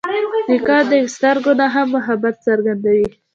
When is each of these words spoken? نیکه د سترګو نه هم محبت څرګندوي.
نیکه 0.49 0.77
د 0.89 0.91
سترګو 1.15 1.51
نه 1.59 1.67
هم 1.73 1.87
محبت 1.95 2.35
څرګندوي. 2.47 3.07